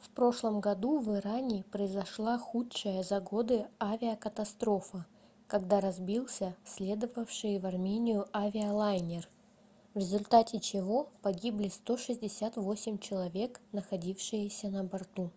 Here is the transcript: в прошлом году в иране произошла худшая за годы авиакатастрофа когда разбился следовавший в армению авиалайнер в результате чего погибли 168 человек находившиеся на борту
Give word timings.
в 0.00 0.08
прошлом 0.10 0.60
году 0.60 1.00
в 1.00 1.12
иране 1.16 1.64
произошла 1.72 2.38
худшая 2.38 3.02
за 3.02 3.20
годы 3.20 3.66
авиакатастрофа 3.82 5.04
когда 5.48 5.80
разбился 5.80 6.54
следовавший 6.64 7.58
в 7.58 7.66
армению 7.66 8.28
авиалайнер 8.32 9.28
в 9.92 9.98
результате 9.98 10.60
чего 10.60 11.08
погибли 11.20 11.66
168 11.66 12.98
человек 12.98 13.60
находившиеся 13.72 14.70
на 14.70 14.84
борту 14.84 15.32